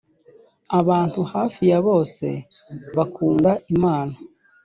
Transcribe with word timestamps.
abantu 0.79 1.19
hafi 1.33 1.61
ya 1.71 1.79
bose 1.87 2.27
bakunda 2.97 3.51
imana 3.75 4.15